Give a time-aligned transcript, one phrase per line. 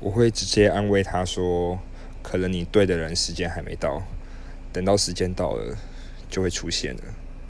[0.00, 1.78] 我会直接安慰他说
[2.22, 4.02] 可能你对的人时间还没到
[4.72, 5.76] 等到时间到了
[6.28, 7.02] 就会出现了。